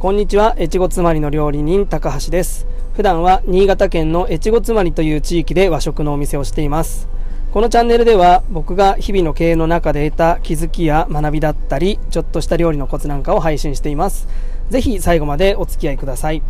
[0.00, 2.68] こんにちは、越後妻りの料理人、高橋です。
[2.94, 7.08] 普段は新潟県の越後妻りという地域で和食のお店をしています。
[7.50, 14.28] このチャンネルでは僕が日々の経営の中で得た気づきや学びだったり、ちょっとした料理のコツなんかを配信しています。
[14.70, 16.44] ぜひ最後までお付き合いください。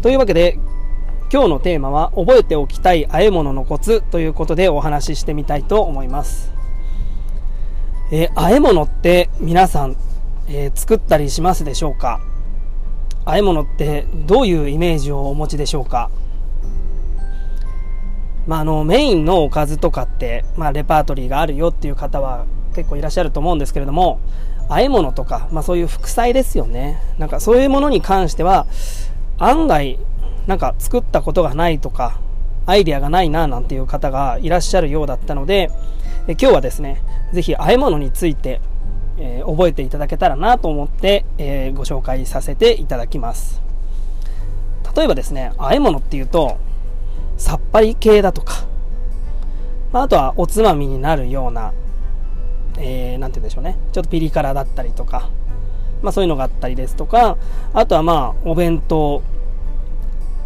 [0.00, 0.58] というわけで、
[1.30, 6.50] 今日のテーマは覚えておきたい和え物のコツということでお話ししてみたいと思います。
[8.10, 9.96] え、和え物って皆さん、
[10.48, 12.22] えー、作ったりしますでしょうか？
[13.28, 16.10] 和え物ってどういうイメージをお持ちでしょうか？
[18.46, 24.18] まあ、あのメインのおかずとかって、まあ、レパートリーがあるよっていう方は結構いらっしゃると思うんですけれども
[24.70, 27.02] 和え物とか、まあ、そういう副菜ですよね。
[27.18, 28.66] なんかそういうものに関しては
[29.36, 29.98] 案外
[30.46, 32.18] なんか作ったことがないとか
[32.64, 35.70] アイデアがないななんていう方がいらっしゃるようだったので
[36.28, 37.02] 今日はですね
[37.34, 38.62] 是非和え物について
[39.20, 43.60] えー、覚えていただけたらなと思って、えー、ご紹介させていただきます。
[44.96, 46.56] 例えばですね和え物っていうと
[47.36, 48.66] さっぱり系だとか、
[49.92, 51.72] まあ、あとはおつまみになるような
[52.76, 53.76] 何、えー、て言うんでしょうね。
[53.92, 55.30] ちょっとピリ辛だったりとか、
[56.02, 57.36] まあ、そういうのがあったりですとか
[57.74, 59.22] あとはまあお弁当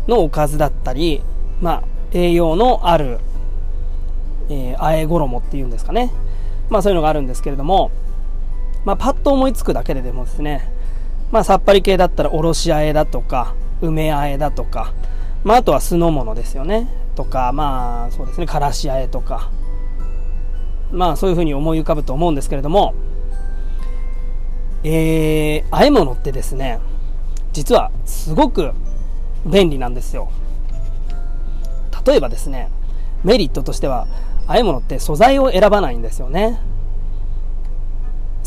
[0.08, 1.22] のおかずだったり、
[1.60, 1.82] まあ、
[2.12, 3.20] 栄養のある、
[4.48, 6.12] えー、あえ衣っていうんですかね。
[6.69, 7.91] まあそういうのがあるんですけれども
[8.84, 10.69] まあ、パッと思いつくだけででもですね、
[11.30, 14.92] まあ、さっぱり系だったらおろしあえだとか梅あえだとか、
[15.44, 16.88] まあ、あとは酢の物ですよね。
[17.14, 19.50] とかまあそうですねからしあえとか
[20.91, 22.94] まあそういうふうに思い浮かぶと思うんですけれども
[24.84, 26.80] えー、和え物ってですね
[27.53, 28.72] 実はすごく
[29.47, 30.30] 便利なんですよ。
[32.05, 32.70] 例えばですね
[33.22, 34.08] メリットとしては
[34.48, 36.58] 和え物って素材を選ばないんですよね。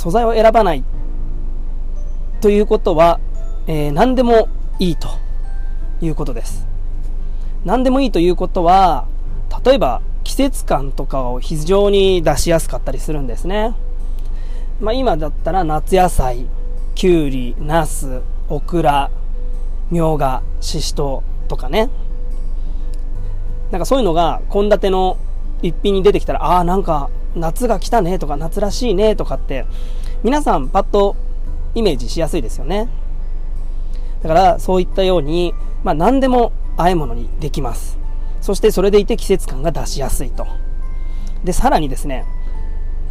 [0.05, 0.83] 素材を選ばない
[2.39, 3.19] ということは、
[3.65, 5.07] えー、何でもいいと
[5.99, 6.67] いうことです。
[7.63, 9.07] 何でもいいということは、
[9.65, 13.73] 例えば季節感とかを非常に出しやすかったりするんですね。
[14.79, 16.45] まあ、今だったら夏野菜、
[16.93, 19.09] きゅうり、なす、オクラ、
[19.89, 21.89] みょうが、ししとうとかね。
[23.71, 25.17] なんかそういうのが献立の
[25.63, 29.65] 一品に出てきたら、ああ、なんか夏が来たねとか夏らしいねとかって
[30.25, 31.15] 皆さんパッと
[31.75, 32.89] イメージしやすいですよね。
[34.23, 35.53] だからそういったように、
[35.83, 37.99] まあ、何でも和え物にできます。
[38.41, 40.47] そしてそれでいて季節感が出しやすいと。
[41.43, 42.25] でさらにですね、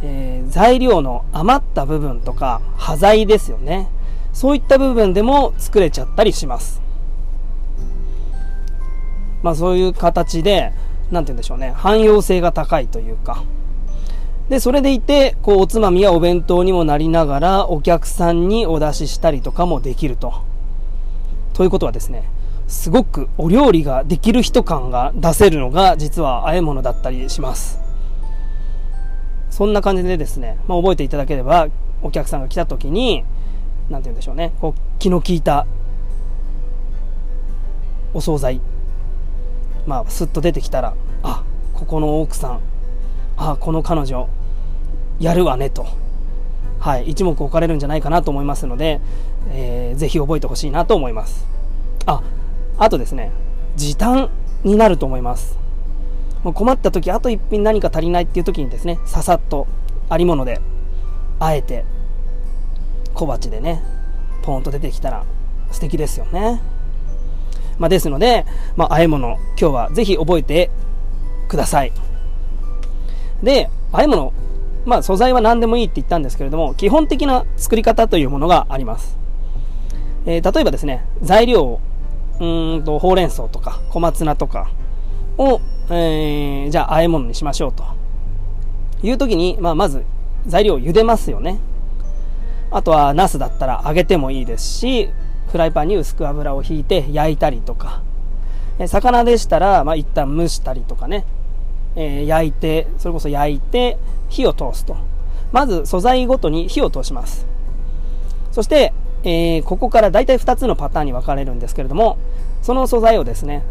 [0.03, 3.87] えー、材料の余った部分とか端材ですよね。
[4.33, 6.81] そういった部分でも作れちゃったりします。
[9.41, 10.73] まあそういう形で
[11.11, 11.71] 何て言うんでしょうね。
[11.77, 13.41] 汎用性が高いというか。
[14.49, 20.33] で、それでいて、こう、おつまみやお弁当にもなりながら、お客さんにお出ししたりとかもできると。
[21.53, 22.29] ということはですね、
[22.67, 27.79] すごくお料理ができる人感が出せるのが、実は和え物だったりします。
[29.49, 31.67] そんな感じでですね、まあ、覚えていただければ、
[32.03, 33.23] お客さんが来た時に、
[33.89, 35.65] 何て言うんでしょうね、こう、気の利いた
[38.13, 38.61] お惣菜、
[39.87, 42.59] まあ、スッと出てきたら、あ、ここの奥さん、
[43.37, 44.29] あこの彼女
[45.19, 45.87] やるわねと、
[46.79, 48.99] はい、一目置かれるんじゃないかなと思いますので、
[49.49, 51.45] えー、ぜひ覚えてほしいなと思います。
[52.05, 52.21] あ
[52.77, 53.31] あとですね
[53.75, 54.29] 時短
[54.63, 55.57] になると思います。
[56.43, 59.67] もう困った時あと一品何か足りないっていう時にですねささっと
[60.09, 60.61] ありもので
[61.39, 61.85] あえて
[63.13, 63.81] 小鉢でね
[64.43, 65.25] ポンと出てきたら
[65.71, 66.61] 素敵ですよね。
[67.77, 68.45] まあ、ですので、
[68.77, 70.71] まあ、和え物今日はぜひ覚えて
[71.49, 71.91] ください。
[73.43, 74.33] で、ああいうもの、
[74.85, 79.17] まあ素材は何でもいいって言ったんですけれども、基本的な作り方というものがあります。
[80.25, 81.79] えー、例えばですね、材料を、
[82.39, 84.69] うんと、ほうれん草とか小松菜とか
[85.37, 87.83] を、えー、じゃあ、和え物にしましょうと。
[89.03, 90.03] いう時に、まあ、まず
[90.47, 91.59] 材料を茹でますよね。
[92.71, 95.11] あとは、ナスだったら揚げてもいいですし、
[95.51, 98.01] フライパンに薄く油をひいて焼いたりとか、
[98.87, 101.25] 魚でしたら、まあ、一旦蒸したりとかね、
[101.95, 103.97] えー、焼いて、それこそ焼いて、
[104.29, 104.97] 火を通すと。
[105.51, 107.45] まず素材ごとに火を通します。
[108.51, 108.93] そして、
[109.23, 112.17] えー、ここから大体2つのパターンに分かれるんですけれども、
[112.61, 113.63] その素材をですね、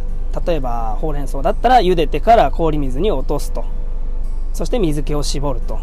[0.47, 3.65] 例えばほうれん草だったら茹でてから氷水に落とすと。
[4.53, 5.79] そして水気を絞ると。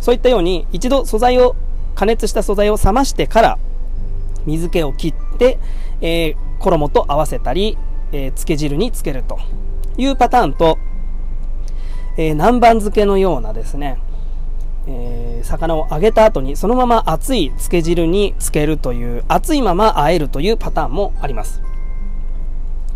[0.00, 1.56] そういったように一度素材を、
[1.94, 3.58] 加熱した素材を冷ましてから
[4.46, 5.58] 水気を切って、
[6.00, 7.76] えー、衣と合わせたり、
[8.12, 9.38] えー、漬け汁につけると
[9.98, 10.78] いうパターンと、
[12.16, 13.98] えー、南蛮漬けのようなですね、
[14.86, 21.62] えー、魚を揚げた後にそのまま熱い漬け汁に漬けるという熱いまま和えるというパターンもあります。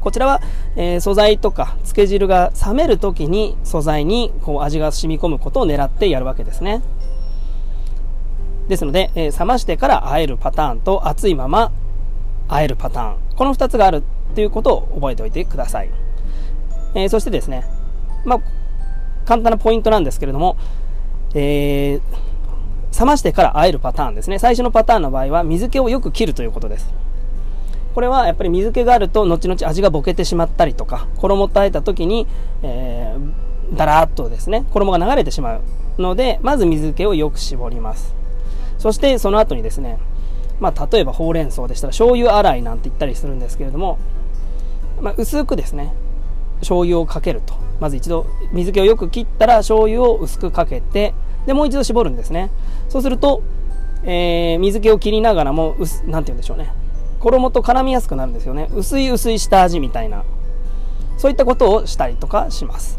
[0.00, 0.42] こちらは、
[0.76, 6.82] えー、素材とか漬け汁が冷める時に素材にこう味が染み込むことを狙ってやるわけですね。
[8.68, 11.72] ですので、えー、冷ましてから和えるパターンと熱いまま
[12.48, 13.16] 和えるパターン。
[13.36, 14.02] この2つがある
[14.34, 15.90] ということを覚えておいてください、
[16.94, 17.64] えー、そしてですね、
[18.24, 18.40] まあ、
[19.24, 20.56] 簡単なポイントなんですけれども、
[21.34, 24.38] えー、冷ましてから和えるパターンですね。
[24.38, 26.92] 最初のパターンの場合は水気をよく切るということです。
[27.94, 32.26] これはやっぱり水気があると後々味がぼけてしまったりとか衣とあえた時に、
[32.62, 35.62] えー、だらっとですね衣が流れてしまう
[36.02, 38.14] のでまず水気をよく絞ります。
[38.78, 39.98] そしてその後にですね
[40.60, 43.98] まあ、例えばほうれん草でしたら醤油洗いなんて言ったりするんですけれども、
[45.00, 45.92] まあ、薄くですね
[46.60, 47.63] 醤油をかけると。
[47.80, 51.14] まず一度水気をよく切ったら醤油を薄くかけて
[51.46, 52.50] でもう一度絞るんですね。
[52.88, 53.42] そうすると、
[54.04, 55.76] えー、水気を切りながらも
[56.06, 56.72] 何て言うんでしょうね。
[57.20, 58.68] 衣と絡みやすくなるんですよね。
[58.74, 60.24] 薄い薄い下味みたいな。
[61.16, 62.98] そういったことをしたりとかします。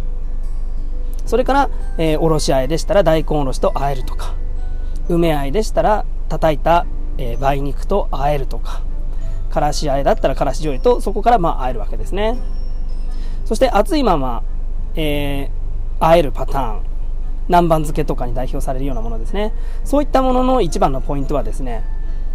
[1.26, 4.34] それから、えー、おろしあえでしたら大根おろしとあえるとか。
[5.10, 6.86] 梅あえでしたら叩いた
[7.18, 8.82] えー、梅肉と和えるとか。
[9.50, 12.38] からしあえだったらからし醤油とそこからまあ和えるわけですね。
[13.46, 14.44] そして熱いまま、
[14.96, 16.80] えー、和えるパターン。
[17.48, 19.54] 南蛮漬けとかに代表されるようなものですね。
[19.84, 21.84] そういったものの一番のポイントはですね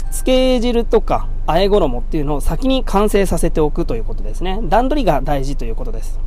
[0.02, 4.60] 漬け汁とか和え衣っていうのを先に完成させておくということですね。
[4.62, 6.20] 段取りが大事ということです。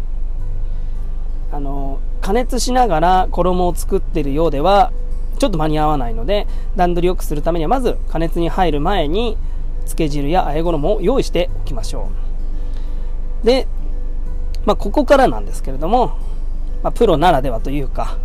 [1.52, 4.92] あの加熱しながら衣を作ってるようでは
[5.38, 9.38] ちょっと間に合わないので段取りよくするためにはまず加熱に入る前に
[9.80, 12.10] 漬け汁や和え衣を用意しておきましょ
[13.44, 13.46] う。
[13.46, 13.68] で、
[14.66, 16.18] まあ、ここからなんですけれども、
[16.84, 18.18] まあ、プロならではというか、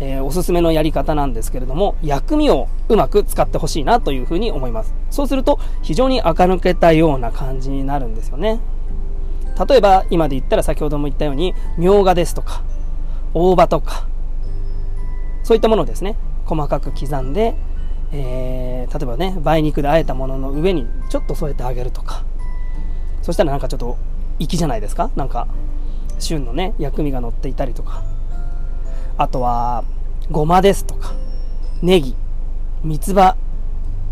[0.00, 4.94] えー、おすすめのやり方なんですけれども薬味をうまく使ってほしいなというふうに思います。
[5.10, 8.60] そうすると非常に垢抜けたような感じになるんですよね。
[9.68, 12.62] 例えば今で言ったら先ほども言ったようにみょうがですとか
[13.34, 14.06] 大葉とか
[15.42, 16.16] そういったものですね。
[16.46, 17.54] 細かく刻んで、
[18.12, 22.24] えー、例えばね梅肉で和えたものの上にちょっと添えてあげるとか。
[23.20, 23.98] そしたらなんかちょっと
[24.40, 25.10] 粋じゃないですか？
[25.16, 25.46] なんか
[26.18, 28.02] 旬のね薬味が乗っていたりとか。
[29.16, 29.84] あとは
[30.30, 31.12] ごまですとか
[31.82, 32.16] ネギ
[32.82, 33.36] 三つ葉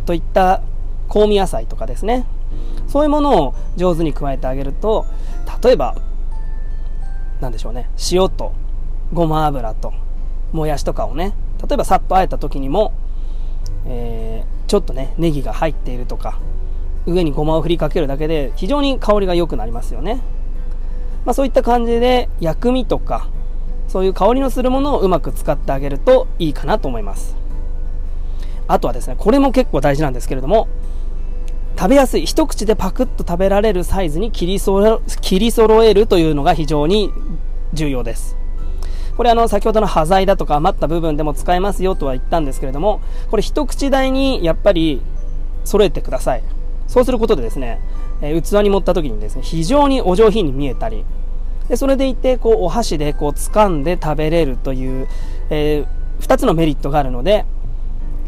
[0.05, 0.63] といった
[1.09, 2.27] 香味野菜とかですね。
[2.89, 5.07] そういうものを上手に加えてあげると
[5.63, 5.97] 例えば
[7.41, 8.53] 何でしょうね塩と
[9.13, 9.93] ごま油と
[10.53, 11.35] もやしとかをね
[11.67, 12.95] 例えばさっとあえた時にも、
[13.87, 16.39] えー、ちょっとねネギが入っているとか
[17.09, 20.21] 上にごまを振りかけるだけで非常に香りが良くなりますよね、
[21.25, 23.29] まあ、そういった感じで薬味とか
[23.89, 27.37] そういう香りのするものをうまく使ってあげるといいかなと思います。
[28.67, 30.69] あとはですねこれも結構大事なんですけれども
[31.79, 37.11] 食べやすい一口でパクッと食べられるサイズに切りそ切り揃えるというのが非常に
[37.73, 38.37] 重要です。
[39.17, 43.01] これあの先ほどの端材だとか余った部分でも使えますよとは言ったんですけれども
[43.31, 45.01] これ一口大にやっぱり
[45.65, 46.43] 揃えてください。
[46.89, 47.81] そうすることでですね、
[48.21, 51.05] えー、器に盛った時にですね非常にお上品に見えたり
[51.69, 55.09] でそれでいてこうお箸でこう掴んで食べれるという、
[55.51, 57.45] えー、2つのメリットがあるので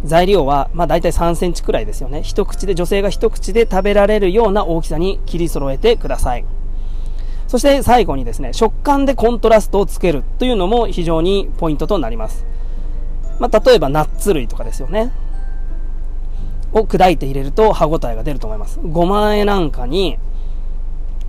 [0.04, 6.44] 材料はまあ大体3センチくらいですよね一口で女性が一口で食べられるような大きさに切り揃えてください
[7.50, 12.46] そして最後にですね、食感でコントラストをつけるというのも非常にポイントとなります。
[13.40, 15.10] まあ、例えばナッツ類とかですよね。
[16.72, 18.80] を砕いて入れると歯ごたえが出ると思います。
[18.82, 20.18] ごまえなんかに、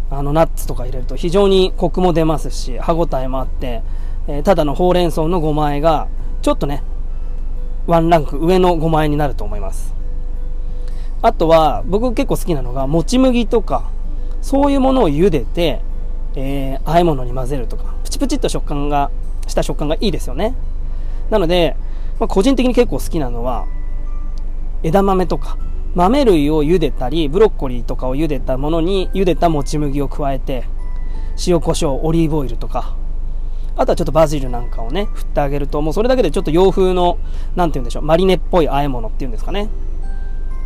[0.09, 3.81] あのナッツとか入れると非常にコクも出ますし、歯ごたえもあって、
[4.27, 6.07] えー、ただのほうれん草のごまえが、
[6.41, 6.83] ちょっとね、
[7.87, 9.95] ワンランク上のごまえになると思います。
[11.21, 13.89] あとは、僕結構好きなのが、もち麦とか、
[14.41, 15.81] そういうものを茹でて、
[16.35, 19.11] えー、和え物に混ぜるとか、プチプチっと食感が、
[19.47, 20.55] した食感がいいですよね。
[21.29, 21.75] なので、
[22.19, 23.65] まあ、個人的に結構好きなのは、
[24.83, 25.57] 枝豆とか、
[25.95, 30.63] 豆類を茹でたり、ブロッコリーとかを茹でたものに、茹でたもち麦を加えて、
[31.45, 32.95] 塩コショウ、オリーブオイルとか、
[33.75, 37.17] あとはちょっとバジルなんかをね、振ってあげると、もうそれだけでちょっと洋風の、
[37.55, 39.69] なんて言うんでしょう、マリネっぽい和え物っていうんですかね。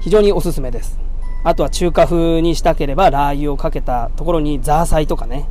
[0.02, 1.00] 非常におすすめです。
[1.44, 5.48] あとは中華風にしたければラー油をかけたところにザーサイとかね、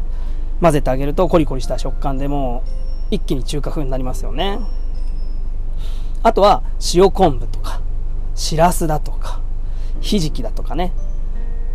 [0.61, 2.65] 混ぜてあげるとコリコリした食感でも
[3.11, 4.59] う一気に中華風になりますよね。
[6.25, 6.63] あとは
[6.95, 7.81] 塩昆布とか、
[8.35, 9.41] しらすだとか、
[10.01, 10.93] ひじきだとかね、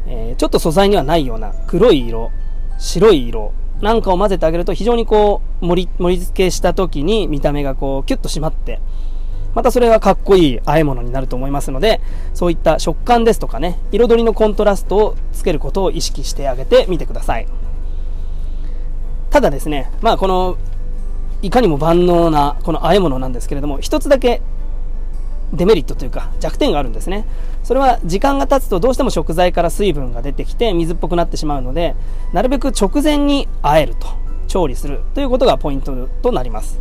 [0.08, 2.32] えー、ちょっと素材にはないような黒い色、
[2.78, 8.80] 白い色なんかを混ぜてあげると非常にこう盛り盛り付けした時に見た目がこうキュッと締まって
[9.56, 12.02] またそれはかっこいい和え物になると思いますので、
[12.34, 17.48] そういった食感ですとかね、彩りのコントラストをつけることを意識してあげてみてください。
[19.32, 20.58] ただですね、まあこの、
[21.42, 24.42] いかにも万能なこの和え物なんですけれども、一つだけ
[25.54, 27.26] デメリットというか弱点があるんですね。
[27.64, 31.96] それは時間が経つとどうしても食材から水分が出てきて水っぽくなってしまうので、
[32.34, 34.08] なるべく直前に和えると、
[34.48, 36.80] 調理するということがポイントとなります。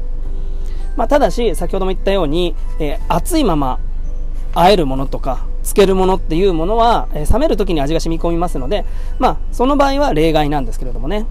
[0.96, 3.78] まあ、ただし、先ほども言ったように、えー、熱いまま
[4.52, 8.84] 和えるものとか、漬けるものっていうものは、えー、冷める時に味が染み込みますので、
[9.18, 11.26] まあ、その場合は例外なんですけれどもね、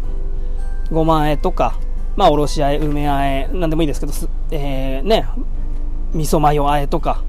[0.89, 1.77] ごま和えとか、
[2.15, 4.13] まあ、おろしあえ、梅あえ、なんでもいいですけど、
[4.51, 5.27] えー、ね、
[6.13, 7.23] 味噌マヨ和えとか、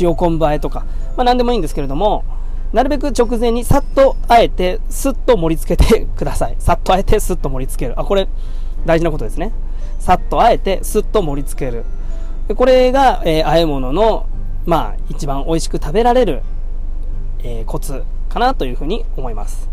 [0.00, 2.24] 塩昆布和えとか、まあ、なんでもいいんですけれども、
[2.72, 6.56] なるべく直前にさっとあえて、すっと盛り付けてください。
[6.58, 7.98] さっとあえて、すっと盛り付ける。
[7.98, 8.28] あ、これ、
[8.84, 9.52] 大事なことですね。
[9.98, 11.84] さっとあえてすっと盛り付ける
[12.54, 14.26] これが、えー、和え物の、
[14.64, 16.42] まあ、一番美味しく食べられる、
[17.40, 19.68] えー、コツかなというふうに思います、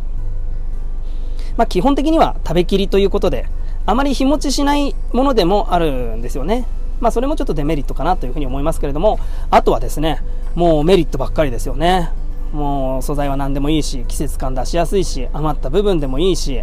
[1.58, 3.48] まあ、基本的には食べきりということで
[3.86, 6.66] あまり日持ちしないものでもあるんですよね
[7.00, 9.20] まあ、それもちょっとデメリットかなというふうに思いますけれども
[9.52, 10.22] あとはですね
[10.56, 12.12] もうメリットばっかりですよね。
[12.54, 16.62] もう素材は何でもいいし季節感出しやすいし余った部分でもいいし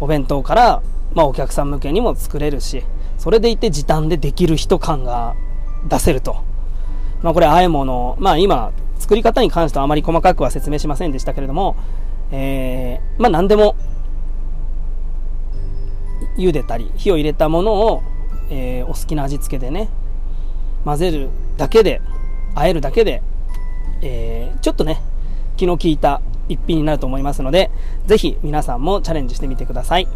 [0.00, 0.82] お弁当から
[1.14, 2.82] まあ、お客さん向けにも作れるし
[3.18, 5.34] それでいて時短でできる人感が
[5.88, 6.44] 出せると、
[7.22, 11.76] まあ、これあえ物、まあ、今作り方に関してはあまり細かくは説明しませんでしたけれども、
[12.32, 13.76] えー、まあ、何でも
[16.36, 18.02] 茹でたり火を入れたものを、
[18.50, 19.88] えー、お好きな味付けでね
[20.84, 22.00] 混ぜるだけで
[22.54, 23.22] 和えるだけで、
[24.02, 25.00] えー、ちょっとね
[25.56, 27.70] 気の利いた一品になると思いますので
[28.06, 30.08] 是非皆さんもチャレンジしてみてください。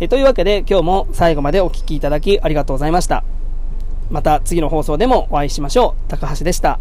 [0.00, 3.24] えというわけで今日も最後までお聴きいただきありがとうございました。
[4.10, 6.10] また次の放送でもお会いしましょう。
[6.10, 6.80] 高橋でした。